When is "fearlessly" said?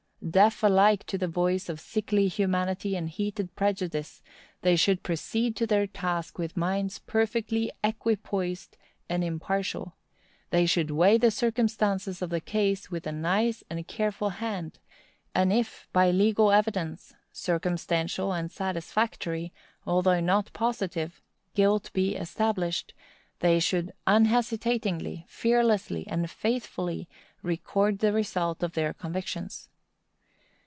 25.27-26.05